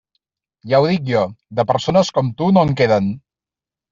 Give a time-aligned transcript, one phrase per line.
[0.71, 1.21] Ja ho dic jo;
[1.59, 3.13] de persones com tu, no en queden.